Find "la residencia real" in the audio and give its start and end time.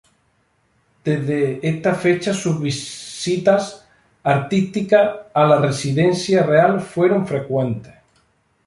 5.45-6.81